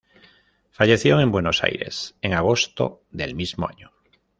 Falleció 0.71 1.19
en 1.19 1.31
Buenos 1.31 1.63
Aires 1.63 2.15
en 2.23 2.33
agosto 2.33 3.03
del 3.11 3.35
mismo 3.35 3.69
año. 3.69 3.91